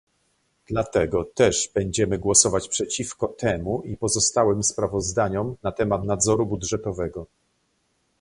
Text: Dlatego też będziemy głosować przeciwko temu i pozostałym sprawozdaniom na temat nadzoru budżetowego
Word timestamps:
Dlatego 0.69 1.23
też 1.25 1.69
będziemy 1.75 2.17
głosować 2.17 2.67
przeciwko 2.67 3.27
temu 3.27 3.81
i 3.83 3.97
pozostałym 3.97 4.63
sprawozdaniom 4.63 5.55
na 5.63 5.71
temat 5.71 6.03
nadzoru 6.03 6.45
budżetowego 6.45 7.25